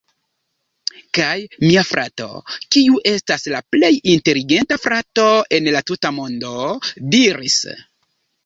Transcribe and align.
Kaj 1.17 1.33
mia 1.63 1.83
frato, 1.89 2.29
kiu 2.77 2.97
estas 3.11 3.45
la 3.57 3.61
plej 3.75 3.93
inteligenta 4.15 4.79
frato 4.89 5.29
en 5.59 5.71
la 5.77 5.87
tuta 5.91 6.15
mondo... 6.23 6.57
diris: 7.17 7.61